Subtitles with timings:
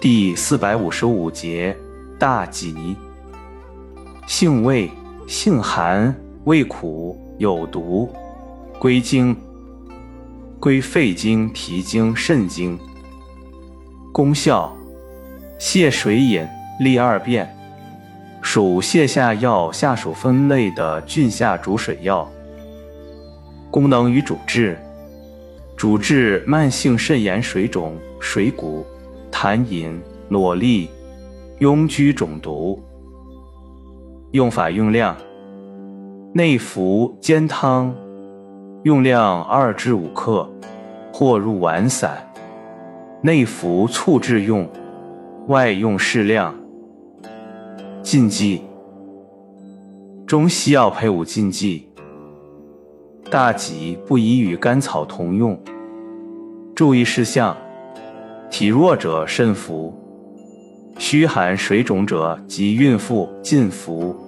[0.00, 1.76] 第四百五十五节，
[2.20, 2.96] 大吉。
[4.28, 4.88] 性味，
[5.26, 6.14] 性寒，
[6.44, 8.08] 味苦，有毒，
[8.78, 9.36] 归经，
[10.60, 12.78] 归肺经、脾经、肾经。
[14.12, 14.72] 功效，
[15.58, 16.46] 泻水饮，
[16.78, 17.52] 利二便，
[18.40, 22.30] 属泻下药下属分类的菌下逐水药。
[23.68, 24.78] 功能与主治，
[25.76, 28.86] 主治慢性肾炎水肿、水谷。
[29.30, 30.88] 痰饮、裸痢、
[31.60, 32.82] 痈疽肿毒。
[34.32, 35.16] 用法用量：
[36.34, 37.94] 内服煎汤，
[38.82, 40.48] 用量二至五克，
[41.12, 42.10] 或入丸散；
[43.22, 44.68] 内服醋制用，
[45.46, 46.54] 外用适量。
[48.02, 48.62] 禁忌：
[50.26, 51.88] 中西药配伍禁忌。
[53.30, 55.58] 大戟不宜与甘草同用。
[56.74, 57.56] 注意事项。
[58.50, 59.94] 体弱者慎服，
[60.98, 64.27] 虚寒水肿者及孕妇禁服。